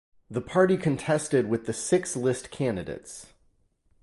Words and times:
The 0.31 0.41
party 0.41 0.77
contested 0.77 1.45
the 1.45 1.49
with 1.49 1.75
six 1.75 2.15
list 2.15 2.49
candidates. 2.49 3.27